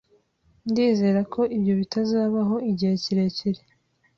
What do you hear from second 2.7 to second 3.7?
igihe kirekire.